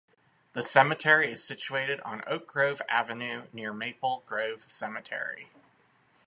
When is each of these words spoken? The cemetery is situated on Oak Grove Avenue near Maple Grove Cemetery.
The 0.53 0.63
cemetery 0.63 1.31
is 1.31 1.43
situated 1.43 1.99
on 2.01 2.23
Oak 2.25 2.47
Grove 2.47 2.81
Avenue 2.89 3.45
near 3.53 3.71
Maple 3.71 4.23
Grove 4.25 4.61
Cemetery. 4.67 5.47